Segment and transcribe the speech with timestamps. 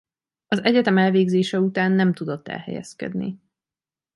[0.47, 3.39] Az egyetem elvégzése után nem tudott elhelyezkedni.